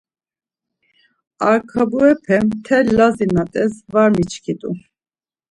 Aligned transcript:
Arkaburepe 1.49 2.35
mtel 2.47 2.85
Lazi 2.97 3.27
na 3.33 3.43
t̆es 3.53 3.73
var 3.93 4.09
miçkit̆u. 4.15 4.69